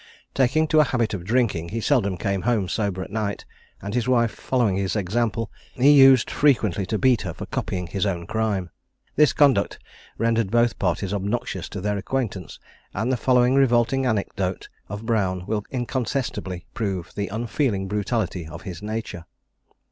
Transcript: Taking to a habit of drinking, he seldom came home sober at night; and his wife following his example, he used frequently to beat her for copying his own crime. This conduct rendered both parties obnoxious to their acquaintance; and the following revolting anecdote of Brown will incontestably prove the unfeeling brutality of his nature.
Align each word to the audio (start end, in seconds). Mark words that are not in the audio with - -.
Taking 0.33 0.65
to 0.69 0.79
a 0.79 0.83
habit 0.83 1.13
of 1.13 1.25
drinking, 1.25 1.69
he 1.69 1.79
seldom 1.79 2.17
came 2.17 2.41
home 2.41 2.67
sober 2.67 3.03
at 3.03 3.11
night; 3.11 3.45
and 3.83 3.93
his 3.93 4.07
wife 4.07 4.31
following 4.31 4.75
his 4.75 4.95
example, 4.95 5.51
he 5.75 5.91
used 5.91 6.31
frequently 6.31 6.87
to 6.87 6.97
beat 6.97 7.21
her 7.21 7.35
for 7.35 7.45
copying 7.45 7.85
his 7.85 8.03
own 8.03 8.25
crime. 8.25 8.71
This 9.15 9.31
conduct 9.31 9.77
rendered 10.17 10.49
both 10.49 10.79
parties 10.79 11.13
obnoxious 11.13 11.69
to 11.69 11.81
their 11.81 11.99
acquaintance; 11.99 12.57
and 12.95 13.11
the 13.11 13.15
following 13.15 13.53
revolting 13.53 14.07
anecdote 14.07 14.69
of 14.89 15.05
Brown 15.05 15.45
will 15.45 15.63
incontestably 15.69 16.65
prove 16.73 17.11
the 17.13 17.27
unfeeling 17.27 17.87
brutality 17.87 18.47
of 18.47 18.63
his 18.63 18.81
nature. 18.81 19.25